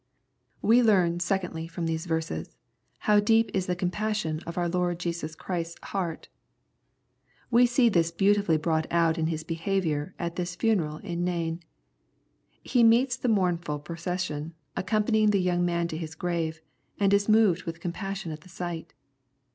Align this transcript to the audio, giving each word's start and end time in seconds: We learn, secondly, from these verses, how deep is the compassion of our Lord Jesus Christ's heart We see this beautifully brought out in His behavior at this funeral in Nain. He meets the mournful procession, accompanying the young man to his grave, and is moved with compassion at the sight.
We 0.63 0.81
learn, 0.81 1.19
secondly, 1.19 1.67
from 1.67 1.85
these 1.85 2.07
verses, 2.07 2.55
how 3.01 3.19
deep 3.19 3.51
is 3.53 3.67
the 3.67 3.75
compassion 3.75 4.39
of 4.47 4.57
our 4.57 4.67
Lord 4.67 4.97
Jesus 4.99 5.35
Christ's 5.35 5.77
heart 5.89 6.27
We 7.51 7.67
see 7.67 7.87
this 7.87 8.09
beautifully 8.09 8.57
brought 8.57 8.87
out 8.89 9.19
in 9.19 9.27
His 9.27 9.43
behavior 9.43 10.15
at 10.17 10.37
this 10.37 10.55
funeral 10.55 10.97
in 11.03 11.23
Nain. 11.23 11.61
He 12.63 12.83
meets 12.83 13.15
the 13.15 13.29
mournful 13.29 13.77
procession, 13.77 14.55
accompanying 14.75 15.29
the 15.29 15.39
young 15.39 15.63
man 15.63 15.87
to 15.89 15.97
his 15.97 16.15
grave, 16.15 16.61
and 16.99 17.13
is 17.13 17.29
moved 17.29 17.65
with 17.65 17.79
compassion 17.79 18.31
at 18.31 18.41
the 18.41 18.49
sight. 18.49 18.95